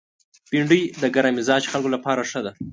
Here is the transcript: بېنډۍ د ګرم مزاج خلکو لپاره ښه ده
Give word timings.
بېنډۍ 0.49 0.81
د 1.01 1.03
ګرم 1.15 1.33
مزاج 1.37 1.63
خلکو 1.71 1.93
لپاره 1.95 2.21
ښه 2.29 2.39
ده 2.45 2.51